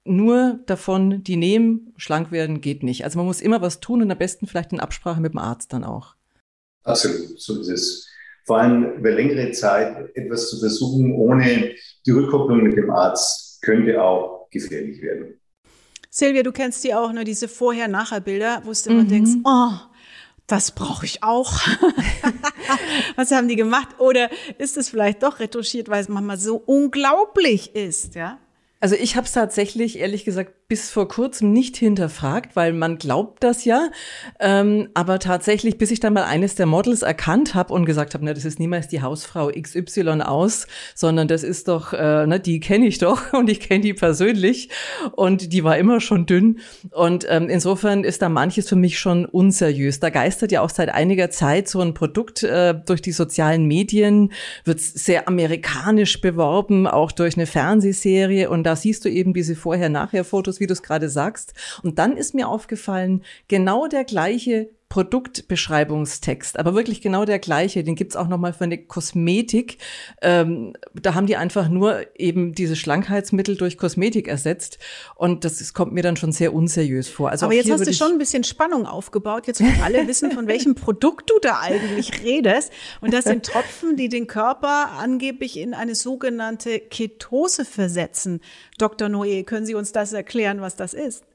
nur 0.06 0.62
davon, 0.66 1.24
die 1.24 1.36
nehmen, 1.36 1.94
schlank 1.98 2.32
werden, 2.32 2.62
geht 2.62 2.82
nicht. 2.82 3.04
Also 3.04 3.20
man 3.20 3.26
muss 3.26 3.42
immer 3.42 3.62
was 3.62 3.82
tun 3.82 4.02
und 4.02 4.10
am 4.10 4.18
besten 4.18 4.48
vielleicht 4.48 4.72
in 4.72 4.80
Absprache 4.80 5.20
mit 5.20 5.34
dem 5.34 5.40
Arzt 5.40 5.74
dann 5.74 5.84
auch. 5.84 6.16
Absolut, 6.84 7.40
so 7.40 7.60
ist 7.60 7.68
es. 7.68 8.08
Vor 8.46 8.60
allem 8.60 8.94
über 8.94 9.12
längere 9.12 9.52
Zeit 9.52 10.16
etwas 10.16 10.50
zu 10.50 10.60
versuchen, 10.60 11.12
ohne 11.14 11.76
die 12.06 12.12
Rückkopplung 12.12 12.64
mit 12.64 12.78
dem 12.78 12.90
Arzt, 12.90 13.62
könnte 13.62 14.02
auch 14.02 14.50
gefährlich 14.50 15.02
werden. 15.02 15.38
Silvia, 16.10 16.44
du 16.44 16.54
kennst 16.54 16.84
die 16.86 16.94
auch, 16.94 17.12
ne, 17.12 17.26
diese 17.26 17.50
Vorher-Nachher-Bilder, 17.50 18.62
wo 18.64 18.72
du 18.72 18.90
immer 18.90 19.04
mhm. 19.04 19.10
denkst, 19.10 19.32
oh, 19.44 19.72
das 20.48 20.72
brauche 20.72 21.06
ich 21.06 21.24
auch. 21.24 21.52
Was 23.16 23.32
haben 23.32 23.48
die 23.50 23.58
gemacht? 23.58 24.00
Oder 24.00 24.30
ist 24.58 24.78
es 24.78 24.90
vielleicht 24.90 25.22
doch 25.24 25.40
retuschiert, 25.40 25.90
weil 25.90 26.02
es 26.02 26.10
manchmal 26.10 26.38
so 26.38 26.56
unglaublich 26.66 27.76
ist, 27.76 28.16
ja? 28.16 28.40
Also 28.80 28.96
ich 28.96 29.16
habe 29.16 29.26
es 29.26 29.32
tatsächlich, 29.32 29.98
ehrlich 29.98 30.24
gesagt, 30.24 30.54
bis 30.68 30.90
vor 30.92 31.08
kurzem 31.08 31.54
nicht 31.54 31.78
hinterfragt, 31.78 32.58
weil 32.58 32.74
man 32.74 32.98
glaubt 32.98 33.42
das 33.42 33.64
ja. 33.64 33.90
Ähm, 34.40 34.90
aber 34.94 35.18
tatsächlich, 35.20 35.78
bis 35.78 35.92
ich 35.92 36.02
dann 36.02 36.14
mal 36.14 36.26
eines 36.26 36.56
der 36.56 36.66
Models 36.66 37.04
erkannt 37.04 37.56
habe 37.56 37.74
und 37.74 37.86
gesagt 37.86 38.14
habe, 38.14 38.26
na, 38.26 38.34
das 38.34 38.44
ist 38.44 38.60
niemals 38.60 38.90
die 38.90 39.02
Hausfrau 39.02 39.50
XY 39.50 40.22
aus, 40.24 40.68
sondern 40.94 41.30
das 41.30 41.44
ist 41.44 41.70
doch, 41.70 41.94
äh, 41.94 42.28
na, 42.28 42.38
die 42.38 42.60
kenne 42.60 42.86
ich 42.86 42.98
doch 42.98 43.32
und 43.34 43.50
ich 43.50 43.62
kenne 43.62 43.80
die 43.80 43.94
persönlich 43.94 44.70
und 45.14 45.54
die 45.54 45.64
war 45.64 45.78
immer 45.78 46.02
schon 46.02 46.26
dünn. 46.26 46.60
Und 46.92 47.26
ähm, 47.30 47.48
insofern 47.48 48.04
ist 48.04 48.22
da 48.22 48.28
manches 48.28 48.68
für 48.68 48.76
mich 48.76 49.00
schon 49.00 49.26
unseriös. 49.26 50.02
Da 50.02 50.10
geistert 50.10 50.52
ja 50.52 50.62
auch 50.62 50.70
seit 50.70 50.90
einiger 50.90 51.32
Zeit 51.32 51.70
so 51.70 51.80
ein 51.80 51.94
Produkt 51.94 52.44
äh, 52.44 52.76
durch 52.86 53.02
die 53.02 53.14
sozialen 53.14 53.66
Medien, 53.66 54.34
wird 54.66 54.82
sehr 54.82 55.30
amerikanisch 55.30 56.20
beworben, 56.20 56.88
auch 56.88 57.14
durch 57.14 57.38
eine 57.38 57.48
Fernsehserie. 57.48 58.50
Und 58.50 58.67
da 58.68 58.76
siehst 58.76 59.06
du 59.06 59.10
eben 59.10 59.34
diese 59.34 59.56
Vorher-Nachher-Fotos 59.56 60.60
wie 60.60 60.68
du 60.68 60.74
es 60.74 60.84
gerade 60.84 61.10
sagst. 61.10 61.54
Und 61.84 62.00
dann 62.00 62.18
ist 62.18 62.36
mir 62.36 62.50
aufgefallen, 62.50 63.24
genau 63.48 63.88
der 63.88 64.04
gleiche 64.04 64.70
Produktbeschreibungstext, 64.90 66.58
aber 66.58 66.74
wirklich 66.74 67.02
genau 67.02 67.26
der 67.26 67.40
gleiche. 67.40 67.84
Den 67.84 67.96
gibt's 67.96 68.16
auch 68.16 68.28
nochmal 68.28 68.54
für 68.54 68.64
eine 68.64 68.78
Kosmetik. 68.78 69.80
Ähm, 70.22 70.74
da 70.94 71.14
haben 71.14 71.28
die 71.28 71.36
einfach 71.36 71.68
nur 71.68 72.06
eben 72.18 72.54
diese 72.54 72.78
Schlankheitsmittel 72.78 73.58
durch 73.58 73.78
Kosmetik 73.78 74.30
ersetzt. 74.30 74.80
Und 75.16 75.44
das, 75.44 75.60
das 75.60 75.74
kommt 75.74 75.92
mir 75.92 76.04
dann 76.04 76.16
schon 76.16 76.32
sehr 76.32 76.54
unseriös 76.54 77.10
vor. 77.10 77.30
Also 77.32 77.48
aber 77.48 77.56
jetzt 77.56 77.70
hast 77.70 77.86
du 77.86 77.94
schon 77.94 78.14
ein 78.14 78.18
bisschen 78.18 78.46
Spannung 78.46 78.86
aufgebaut. 78.86 79.46
Jetzt 79.48 79.62
wollen 79.62 79.82
alle 79.84 80.08
wissen, 80.08 80.32
von 80.32 80.48
welchem 80.48 80.76
Produkt 80.88 81.30
du 81.30 81.36
da 81.42 81.60
eigentlich 81.60 82.24
redest. 82.24 82.72
Und 83.02 83.14
das 83.14 83.26
sind 83.26 83.46
Tropfen, 83.46 83.98
die 83.98 84.08
den 84.08 84.28
Körper 84.28 84.92
angeblich 84.98 85.58
in 85.60 85.74
eine 85.74 85.96
sogenannte 85.96 86.80
Ketose 86.80 87.66
versetzen. 87.66 88.40
Dr. 88.78 89.10
Noé, 89.10 89.44
können 89.44 89.66
Sie 89.66 89.76
uns 89.76 89.92
das 89.92 90.14
erklären, 90.14 90.62
was 90.62 90.78
das 90.78 90.94
ist? 90.94 91.26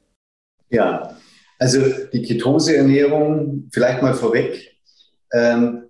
Ja, 0.71 1.17
also 1.63 1.81
die 2.13 2.23
Ketoseernährung, 2.23 3.69
vielleicht 3.73 4.03
mal 4.03 4.15
vorweg. 4.15 4.77
Ähm, 5.33 5.85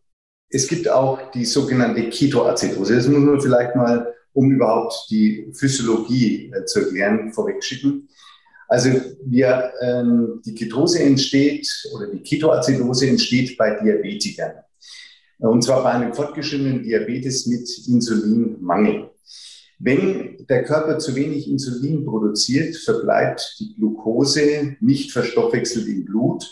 es 0.50 0.68
gibt 0.68 0.86
auch 0.86 1.30
die 1.30 1.46
sogenannte 1.46 2.10
Ketoacidose. 2.10 2.96
Das 2.96 3.08
muss 3.08 3.22
man 3.22 3.40
vielleicht 3.40 3.74
mal, 3.74 4.12
um 4.34 4.52
überhaupt 4.52 5.06
die 5.08 5.50
Physiologie 5.54 6.52
äh, 6.54 6.66
zu 6.66 6.80
erklären, 6.80 7.32
vorwegschicken. 7.32 8.06
Also 8.68 8.90
wir, 9.24 9.72
ähm, 9.80 10.42
die 10.44 10.54
Ketose 10.54 10.98
entsteht 11.00 11.66
oder 11.94 12.08
die 12.08 12.22
Ketoacidose 12.22 13.08
entsteht 13.08 13.56
bei 13.56 13.78
Diabetikern. 13.82 14.52
Und 15.38 15.64
zwar 15.64 15.82
bei 15.82 15.92
einem 15.92 16.12
fortgeschrittenen 16.12 16.82
Diabetes 16.82 17.46
mit 17.46 17.66
Insulinmangel. 17.88 19.10
Wenn 19.84 20.46
der 20.48 20.62
Körper 20.62 21.00
zu 21.00 21.16
wenig 21.16 21.50
Insulin 21.50 22.04
produziert, 22.04 22.76
verbleibt 22.76 23.56
die 23.58 23.74
Glucose 23.74 24.76
nicht 24.78 25.10
verstoffwechselt 25.10 25.88
im 25.88 26.04
Blut. 26.04 26.48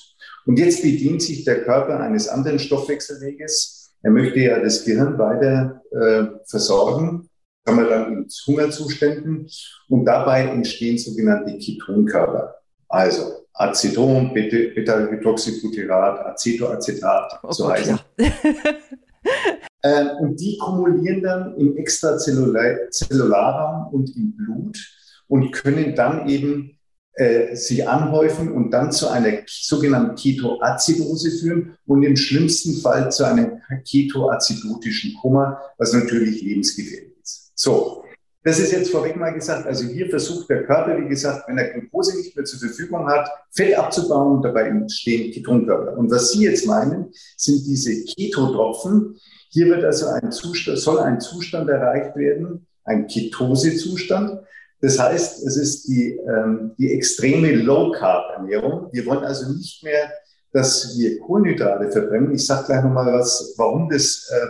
Und 0.46 0.58
jetzt 0.58 0.82
bedient 0.82 1.22
sich 1.22 1.44
der 1.44 1.62
Körper 1.62 2.00
eines 2.00 2.26
anderen 2.26 2.58
Stoffwechselweges. 2.58 3.92
Er 4.02 4.10
möchte 4.10 4.40
ja 4.40 4.58
das 4.58 4.84
Gehirn 4.84 5.16
weiter 5.16 5.80
äh, 5.92 6.40
versorgen, 6.44 7.28
kann 7.64 7.76
man 7.76 7.88
dann 7.88 8.12
in 8.12 8.26
Hungerzuständen. 8.48 9.48
Und 9.88 10.04
dabei 10.06 10.46
entstehen 10.46 10.98
sogenannte 10.98 11.56
Ketonkörper. 11.56 12.56
Also 12.88 13.46
Aceton, 13.52 14.34
Beta-Hydroxybutyrat, 14.34 16.26
Acetoacetat, 16.26 17.38
oh 17.44 17.52
so 17.52 17.70
heißen. 17.70 17.96
Ja. 18.18 18.32
Ähm, 19.82 20.10
und 20.20 20.40
die 20.40 20.58
kumulieren 20.58 21.22
dann 21.22 21.56
im 21.56 21.76
Extrazellularraum 21.76 23.92
und 23.92 24.14
im 24.16 24.36
Blut 24.36 24.78
und 25.26 25.50
können 25.52 25.94
dann 25.94 26.28
eben 26.28 26.78
äh, 27.14 27.56
sich 27.56 27.88
anhäufen 27.88 28.52
und 28.52 28.70
dann 28.70 28.92
zu 28.92 29.08
einer 29.08 29.38
sogenannten 29.46 30.14
Ketoazidose 30.14 31.30
führen 31.30 31.76
und 31.86 32.02
im 32.02 32.16
schlimmsten 32.16 32.80
Fall 32.80 33.10
zu 33.10 33.24
einem 33.24 33.60
ketoazidotischen 33.88 35.14
Koma, 35.20 35.58
was 35.78 35.92
natürlich 35.92 36.42
lebensgefährlich 36.42 37.14
ist. 37.22 37.52
So, 37.54 38.00
das 38.42 38.58
ist 38.58 38.72
jetzt 38.72 38.90
vorweg 38.90 39.16
mal 39.16 39.34
gesagt. 39.34 39.66
Also 39.66 39.86
hier 39.86 40.08
versucht 40.08 40.48
der 40.48 40.64
Körper, 40.64 40.98
wie 40.98 41.08
gesagt, 41.08 41.46
wenn 41.46 41.58
er 41.58 41.78
Glucose 41.78 42.16
nicht 42.16 42.34
mehr 42.34 42.46
zur 42.46 42.58
Verfügung 42.58 43.06
hat, 43.06 43.28
Fett 43.50 43.76
abzubauen. 43.76 44.40
Dabei 44.40 44.68
entstehen 44.68 45.30
Ketonkörper. 45.30 45.98
Und 45.98 46.10
was 46.10 46.32
Sie 46.32 46.44
jetzt 46.44 46.66
meinen, 46.66 47.12
sind 47.36 47.66
diese 47.66 48.02
Ketotropfen, 48.04 49.18
hier 49.50 49.66
wird 49.66 49.84
also 49.84 50.06
ein 50.06 50.30
Zustand, 50.30 50.78
soll 50.78 51.00
ein 51.00 51.20
Zustand 51.20 51.68
erreicht 51.68 52.16
werden, 52.16 52.66
ein 52.84 53.06
Ketosezustand. 53.08 54.40
Das 54.80 54.98
heißt, 54.98 55.44
es 55.46 55.56
ist 55.56 55.88
die, 55.88 56.16
ähm, 56.16 56.72
die 56.78 56.92
extreme 56.92 57.52
Low-Carb-Ernährung. 57.52 58.88
Wir 58.92 59.04
wollen 59.06 59.24
also 59.24 59.52
nicht 59.52 59.82
mehr, 59.82 60.10
dass 60.52 60.96
wir 60.98 61.18
Kohlenhydrate 61.20 61.90
verbrennen. 61.90 62.34
Ich 62.34 62.46
sage 62.46 62.66
gleich 62.66 62.82
nochmal 62.82 63.12
was, 63.12 63.54
warum 63.56 63.90
das 63.90 64.30
äh, 64.32 64.46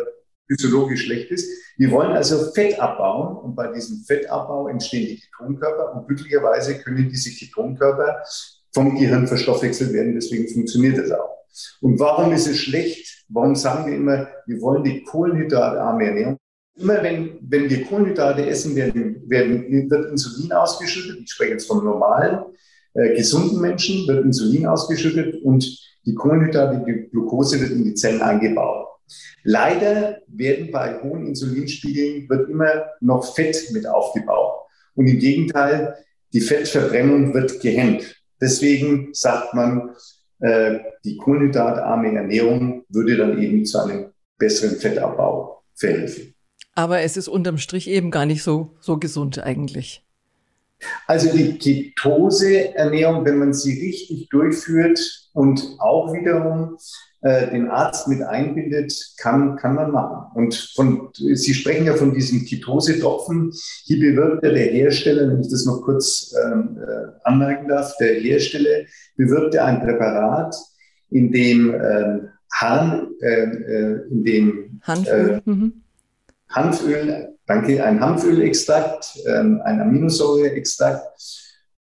physiologisch 0.47 1.05
schlecht 1.05 1.31
ist. 1.31 1.49
Wir 1.79 1.91
wollen 1.91 2.13
also 2.13 2.53
Fett 2.53 2.79
abbauen 2.79 3.39
und 3.39 3.55
bei 3.55 3.73
diesem 3.73 4.05
Fettabbau 4.05 4.69
entstehen 4.69 5.07
die 5.07 5.21
Ketonkörper 5.21 5.95
und 5.95 6.07
glücklicherweise 6.07 6.79
können 6.79 7.09
diese 7.09 7.31
Ketonkörper 7.31 8.23
vom 8.75 8.99
Gehirn 8.99 9.27
verstoffwechselt 9.27 9.93
werden. 9.93 10.15
Deswegen 10.15 10.47
funktioniert 10.49 10.99
das 10.99 11.11
auch. 11.11 11.39
Und 11.81 11.99
warum 11.99 12.33
ist 12.33 12.47
es 12.47 12.59
schlecht? 12.59 13.20
Warum 13.33 13.55
sagen 13.55 13.87
wir 13.91 13.97
immer, 13.97 14.29
wir 14.47 14.61
wollen 14.61 14.83
die 14.83 15.03
kohlenhydratarme 15.05 16.05
Ernährung? 16.05 16.37
Immer 16.77 17.03
wenn, 17.03 17.39
wenn 17.43 17.69
wir 17.69 17.85
Kohlenhydrate 17.85 18.47
essen, 18.47 18.75
werden, 18.75 19.23
werden, 19.29 19.91
wird 19.91 20.11
Insulin 20.11 20.53
ausgeschüttet. 20.53 21.21
Ich 21.23 21.31
spreche 21.31 21.53
jetzt 21.53 21.67
von 21.67 21.85
normalen, 21.85 22.41
äh, 22.95 23.15
gesunden 23.17 23.61
Menschen, 23.61 24.07
wird 24.09 24.25
Insulin 24.25 24.67
ausgeschüttet 24.67 25.43
und 25.43 25.65
die 26.07 26.15
Kohlenhydrate, 26.15 26.85
die 26.87 27.11
Glucose 27.11 27.61
wird 27.61 27.71
in 27.71 27.85
die 27.85 27.95
Zellen 27.95 28.23
eingebaut. 28.23 28.87
Leider 29.43 30.19
werden 30.29 30.71
bei 30.71 31.01
hohen 31.03 31.27
Insulinspiegeln 31.27 32.29
wird 32.29 32.49
immer 32.49 32.87
noch 33.01 33.35
Fett 33.35 33.71
mit 33.73 33.87
aufgebaut. 33.87 34.63
Und 34.95 35.07
im 35.07 35.19
Gegenteil, 35.19 35.97
die 36.33 36.41
Fettverbrennung 36.41 37.35
wird 37.35 37.61
gehemmt. 37.61 38.17
Deswegen 38.41 39.11
sagt 39.13 39.55
man, 39.55 39.91
die 40.43 41.17
kohlenhydratarme 41.19 42.15
Ernährung 42.15 42.85
würde 42.89 43.17
dann 43.17 43.43
eben 43.43 43.65
zu 43.65 43.79
einem 43.79 44.07
besseren 44.39 44.77
Fettabbau 44.77 45.63
verhelfen. 45.75 46.35
Aber 46.75 47.01
es 47.01 47.17
ist 47.17 47.29
unterm 47.29 47.59
Strich 47.59 47.89
eben 47.89 48.11
gar 48.11 48.27
nicht 48.27 48.43
so, 48.43 48.77
so 48.81 48.99
gesund 48.99 49.39
eigentlich. 49.43 50.05
Also 51.07 51.37
die 51.37 51.59
Ketose-Ernährung, 51.59 53.25
wenn 53.27 53.39
man 53.39 53.53
sie 53.53 53.87
richtig 53.87 54.31
durchführt 54.31 55.29
und 55.35 55.77
auch 55.79 56.13
wiederum 56.15 56.79
äh, 57.23 57.51
den 57.51 57.69
Arzt 57.69 58.09
mit 58.09 58.23
einbindet, 58.23 58.93
kann, 59.19 59.57
kann 59.57 59.75
man 59.75 59.91
machen. 59.91 60.27
Und 60.35 60.55
von, 60.75 61.09
Sie 61.15 61.55
sprechen 61.55 61.87
ja 61.87 61.95
von 61.95 62.15
diesem 62.15 62.45
Ketose-Tropfen. 62.45 63.53
Hier 63.85 63.99
bewirbt 64.01 64.45
ja 64.45 64.51
der 64.51 64.67
Hersteller, 64.67 65.29
wenn 65.29 65.41
ich 65.41 65.51
das 65.51 65.67
noch 65.67 65.83
kurz 65.83 66.35
ähm, 66.45 66.79
äh, 66.81 67.11
anmerken 67.25 67.69
darf, 67.69 67.95
der 67.99 68.15
Hersteller 68.15 68.87
bewirbt 69.17 69.55
ja 69.55 69.67
ein 69.67 69.81
Präparat, 69.81 70.55
in 71.11 71.31
dem 71.33 71.75
ähm, 71.75 72.29
Hahn, 72.53 73.09
äh, 73.21 73.45
äh 73.45 74.09
in 74.11 74.25
dem 74.25 74.81
Hanföl, 74.83 75.43
äh, 75.47 75.51
mhm. 75.51 75.83
Hanföl 76.49 77.31
danke, 77.51 77.85
ein 77.85 78.01
Hanfölextrakt, 78.01 79.19
ähm, 79.27 79.61
ein 79.65 79.81
Aminosäureextrakt 79.81 81.21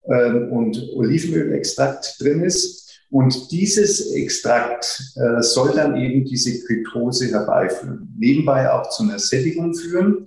ähm, 0.04 0.52
und 0.52 0.76
Olivenölextrakt 0.94 2.16
drin 2.20 2.42
ist. 2.42 2.79
Und 3.10 3.50
dieses 3.50 4.12
Extrakt 4.12 5.02
äh, 5.16 5.42
soll 5.42 5.72
dann 5.74 5.96
eben 5.96 6.24
diese 6.24 6.64
Ketose 6.64 7.30
herbeiführen. 7.30 8.14
Nebenbei 8.16 8.70
auch 8.70 8.88
zu 8.90 9.02
einer 9.02 9.18
Sättigung 9.18 9.74
führen. 9.74 10.26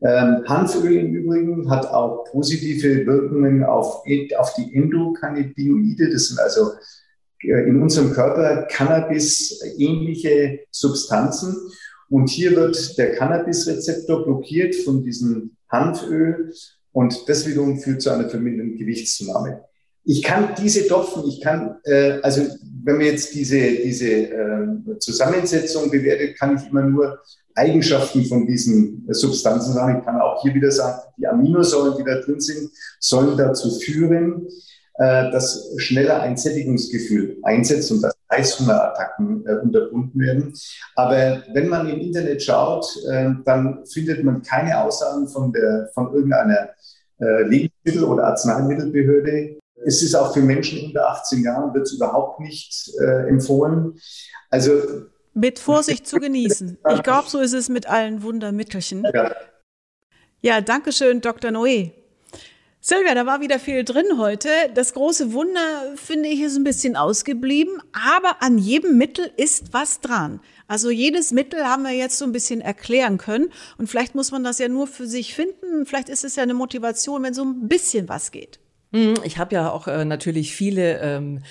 Ähm, 0.00 0.44
Hanföl 0.46 0.96
im 0.96 1.14
Übrigen 1.14 1.70
hat 1.70 1.86
auch 1.86 2.24
positive 2.30 3.06
Wirkungen 3.06 3.64
auf, 3.64 4.02
auf 4.36 4.54
die 4.54 4.74
Endokannabinoide. 4.74 6.10
Das 6.10 6.28
sind 6.28 6.38
also 6.38 6.72
äh, 7.42 7.68
in 7.68 7.80
unserem 7.80 8.12
Körper 8.12 8.66
Cannabis-ähnliche 8.70 10.60
Substanzen. 10.70 11.56
Und 12.10 12.28
hier 12.28 12.54
wird 12.54 12.98
der 12.98 13.14
Cannabis-Rezeptor 13.14 14.24
blockiert 14.24 14.76
von 14.76 15.02
diesem 15.02 15.56
Hanföl 15.70 16.52
und 16.92 17.28
das 17.28 17.46
wiederum 17.46 17.78
führt 17.78 18.02
zu 18.02 18.10
einer 18.10 18.28
verminderten 18.28 18.76
Gewichtszunahme. 18.76 19.67
Ich 20.10 20.22
kann 20.22 20.54
diese 20.58 20.88
Tropfen, 20.88 21.28
ich 21.28 21.38
kann, 21.42 21.76
äh, 21.84 22.18
also 22.22 22.40
wenn 22.82 22.96
man 22.96 23.04
jetzt 23.04 23.34
diese, 23.34 23.60
diese 23.60 24.08
äh, 24.08 24.98
Zusammensetzung 24.98 25.90
bewertet, 25.90 26.38
kann 26.38 26.56
ich 26.56 26.70
immer 26.70 26.80
nur 26.80 27.18
Eigenschaften 27.54 28.24
von 28.24 28.46
diesen 28.46 29.06
Substanzen 29.10 29.74
sagen. 29.74 29.98
Ich 29.98 30.06
kann 30.06 30.18
auch 30.18 30.40
hier 30.40 30.54
wieder 30.54 30.70
sagen, 30.70 31.02
die 31.18 31.26
Aminosäuren, 31.26 31.98
die 31.98 32.04
da 32.04 32.20
drin 32.22 32.40
sind, 32.40 32.70
sollen 32.98 33.36
dazu 33.36 33.78
führen, 33.80 34.48
äh, 34.94 35.30
dass 35.30 35.74
schneller 35.76 36.22
ein 36.22 36.38
Sättigungsgefühl 36.38 37.36
einsetzt 37.42 37.90
und 37.90 38.00
dass 38.00 38.14
Heißhungerattacken 38.32 39.44
äh, 39.46 39.52
unterbunden 39.62 40.18
werden. 40.18 40.54
Aber 40.94 41.42
wenn 41.52 41.68
man 41.68 41.86
im 41.86 42.00
Internet 42.00 42.42
schaut, 42.42 42.86
äh, 43.10 43.28
dann 43.44 43.84
findet 43.84 44.24
man 44.24 44.40
keine 44.42 44.80
Aussagen 44.80 45.28
von, 45.28 45.52
der, 45.52 45.90
von 45.92 46.14
irgendeiner 46.14 46.70
äh, 47.20 47.42
Lebensmittel- 47.42 48.04
oder 48.04 48.28
Arzneimittelbehörde. 48.28 49.58
Es 49.84 50.02
ist 50.02 50.14
auch 50.14 50.34
für 50.34 50.40
Menschen 50.40 50.84
unter 50.86 51.08
18 51.10 51.42
Jahren 51.42 51.72
wird 51.74 51.86
es 51.86 51.92
überhaupt 51.92 52.40
nicht 52.40 52.90
äh, 53.00 53.28
empfohlen. 53.28 53.98
Also 54.50 54.72
mit 55.34 55.58
Vorsicht 55.58 56.06
zu 56.06 56.16
genießen. 56.16 56.78
Ich 56.94 57.02
glaube, 57.02 57.28
so 57.28 57.38
ist 57.38 57.52
es 57.52 57.68
mit 57.68 57.86
allen 57.86 58.22
Wundermittelchen. 58.22 59.06
Ja, 59.14 59.32
ja 60.42 60.60
danke 60.60 60.92
schön, 60.92 61.20
Dr. 61.20 61.50
Noé. 61.50 61.92
Silvia, 62.80 63.14
da 63.14 63.26
war 63.26 63.40
wieder 63.40 63.58
viel 63.58 63.84
drin 63.84 64.18
heute. 64.18 64.48
Das 64.74 64.94
große 64.94 65.32
Wunder, 65.32 65.60
finde 65.96 66.28
ich, 66.28 66.40
ist 66.40 66.56
ein 66.56 66.64
bisschen 66.64 66.96
ausgeblieben, 66.96 67.82
aber 67.92 68.42
an 68.42 68.56
jedem 68.56 68.96
Mittel 68.98 69.30
ist 69.36 69.72
was 69.72 70.00
dran. 70.00 70.40
Also 70.68 70.90
jedes 70.90 71.32
Mittel 71.32 71.64
haben 71.66 71.82
wir 71.82 71.92
jetzt 71.92 72.18
so 72.18 72.24
ein 72.24 72.32
bisschen 72.32 72.60
erklären 72.60 73.18
können 73.18 73.50
und 73.78 73.88
vielleicht 73.88 74.14
muss 74.14 74.30
man 74.32 74.44
das 74.44 74.58
ja 74.58 74.68
nur 74.68 74.86
für 74.86 75.06
sich 75.06 75.34
finden. 75.34 75.86
Vielleicht 75.86 76.08
ist 76.08 76.24
es 76.24 76.36
ja 76.36 76.44
eine 76.44 76.54
Motivation, 76.54 77.22
wenn 77.22 77.34
so 77.34 77.44
ein 77.44 77.68
bisschen 77.68 78.08
was 78.08 78.30
geht. 78.30 78.58
Hm, 78.92 79.14
ich 79.24 79.38
habe 79.38 79.54
ja 79.54 79.70
auch 79.70 79.86
äh, 79.86 80.04
natürlich 80.04 80.54
viele 80.54 81.00
ähm, 81.00 81.42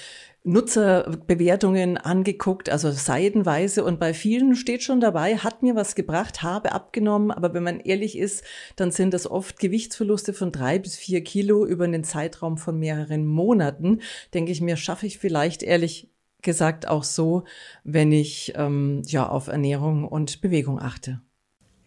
Nutzerbewertungen 0.48 1.98
angeguckt, 1.98 2.70
also 2.70 2.90
seidenweise 2.92 3.84
und 3.84 4.00
bei 4.00 4.14
vielen 4.14 4.56
steht 4.56 4.82
schon 4.82 5.02
dabei, 5.02 5.36
hat 5.36 5.62
mir 5.62 5.76
was 5.76 5.94
gebracht, 5.94 6.42
habe 6.42 6.72
abgenommen, 6.72 7.32
aber 7.32 7.54
wenn 7.54 7.64
man 7.64 7.82
ehrlich 7.82 8.18
ist, 8.18 8.44
dann 8.78 8.92
sind 8.92 9.14
das 9.14 9.30
oft 9.30 9.60
Gewichtsverluste 9.60 10.34
von 10.34 10.54
drei 10.54 10.80
bis 10.80 10.96
vier 10.96 11.22
Kilo 11.24 11.66
über 11.66 11.84
einen 11.84 12.06
Zeitraum 12.06 12.58
von 12.58 12.80
mehreren 12.80 13.26
Monaten. 13.28 14.00
Denke 14.34 14.52
ich 14.54 14.62
mir, 14.62 14.78
schaffe 14.78 15.06
ich 15.06 15.20
vielleicht 15.20 15.64
ehrlich 15.64 16.10
gesagt 16.42 16.88
auch 16.88 17.04
so, 17.04 17.44
wenn 17.84 18.14
ich 18.14 18.54
ähm, 18.56 19.02
ja 19.06 19.28
auf 19.28 19.48
Ernährung 19.48 20.08
und 20.08 20.40
Bewegung 20.40 20.80
achte. 20.80 21.22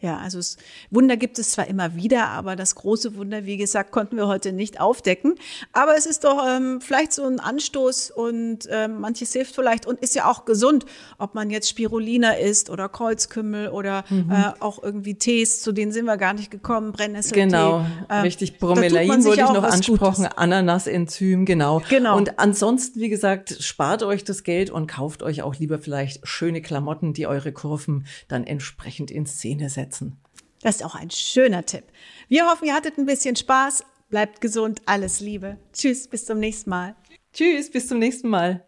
Ja, 0.02 0.16
also 0.16 0.38
es, 0.38 0.56
Wunder 0.90 1.18
gibt 1.18 1.38
es 1.38 1.50
zwar 1.50 1.66
immer 1.66 1.94
wieder, 1.94 2.28
aber 2.28 2.56
das 2.56 2.74
große 2.74 3.16
Wunder, 3.16 3.44
wie 3.44 3.58
gesagt, 3.58 3.90
konnten 3.90 4.16
wir 4.16 4.28
heute 4.28 4.50
nicht 4.52 4.80
aufdecken. 4.80 5.34
Aber 5.74 5.94
es 5.94 6.06
ist 6.06 6.24
doch 6.24 6.42
ähm, 6.48 6.80
vielleicht 6.80 7.12
so 7.12 7.24
ein 7.24 7.38
Anstoß 7.38 8.10
und 8.10 8.60
ähm, 8.70 9.00
manches 9.00 9.34
hilft 9.34 9.54
vielleicht 9.54 9.84
und 9.84 10.00
ist 10.00 10.14
ja 10.14 10.30
auch 10.30 10.46
gesund, 10.46 10.86
ob 11.18 11.34
man 11.34 11.50
jetzt 11.50 11.68
Spirulina 11.68 12.32
isst 12.32 12.70
oder 12.70 12.88
Kreuzkümmel 12.88 13.68
oder 13.68 14.04
mhm. 14.08 14.30
äh, 14.30 14.52
auch 14.60 14.82
irgendwie 14.82 15.16
Tees, 15.16 15.60
zu 15.60 15.72
denen 15.72 15.92
sind 15.92 16.06
wir 16.06 16.16
gar 16.16 16.32
nicht 16.32 16.50
gekommen, 16.50 16.92
Brennnesseltee. 16.92 17.42
Genau, 17.42 17.84
ähm, 18.08 18.22
richtig. 18.22 18.58
Bromelain 18.58 19.22
wollte 19.24 19.42
ich 19.42 19.48
noch 19.48 19.62
ansprechen, 19.62 20.26
Ananasenzym, 20.34 21.44
genau. 21.44 21.82
genau. 21.90 22.16
Und 22.16 22.38
ansonsten, 22.38 23.00
wie 23.00 23.10
gesagt, 23.10 23.54
spart 23.60 24.02
euch 24.02 24.24
das 24.24 24.44
Geld 24.44 24.70
und 24.70 24.86
kauft 24.86 25.22
euch 25.22 25.42
auch 25.42 25.56
lieber 25.56 25.78
vielleicht 25.78 26.26
schöne 26.26 26.62
Klamotten, 26.62 27.12
die 27.12 27.26
eure 27.26 27.52
Kurven 27.52 28.06
dann 28.28 28.44
entsprechend 28.44 29.10
in 29.10 29.26
Szene 29.26 29.68
setzen 29.68 29.89
setzen. 29.90 30.16
Das 30.62 30.76
ist 30.76 30.84
auch 30.84 30.94
ein 30.94 31.10
schöner 31.10 31.64
Tipp. 31.64 31.84
Wir 32.28 32.46
hoffen, 32.46 32.66
ihr 32.66 32.74
hattet 32.74 32.98
ein 32.98 33.06
bisschen 33.06 33.36
Spaß. 33.36 33.84
Bleibt 34.08 34.40
gesund. 34.40 34.82
Alles 34.86 35.20
Liebe. 35.20 35.58
Tschüss, 35.72 36.08
bis 36.08 36.26
zum 36.26 36.38
nächsten 36.38 36.70
Mal. 36.70 36.96
Tschüss, 37.32 37.70
bis 37.70 37.88
zum 37.88 37.98
nächsten 37.98 38.28
Mal. 38.28 38.66